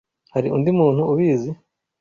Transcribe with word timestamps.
Hari 0.33 0.47
undi 0.55 0.69
muntu 0.79 1.01
ubizi? 1.11 1.51